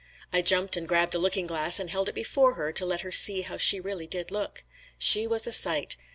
I 0.33 0.41
jumped 0.41 0.75
and 0.75 0.87
grabbed 0.87 1.13
a 1.13 1.19
looking 1.19 1.45
glass 1.45 1.79
and 1.79 1.87
held 1.91 2.09
it 2.09 2.15
before 2.15 2.55
her 2.55 2.73
to 2.73 2.87
let 2.87 3.01
her 3.01 3.11
see 3.11 3.41
how 3.41 3.57
she 3.57 3.79
really 3.79 4.07
did 4.07 4.31
look. 4.31 4.63
She 4.97 5.27
was 5.27 5.45
a 5.45 5.53
sight. 5.53 5.95